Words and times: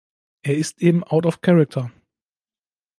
Er 0.41 0.57
ist 0.57 0.81
eben 0.81 1.03
„out 1.03 1.27
of 1.27 1.41
character“. 1.41 1.91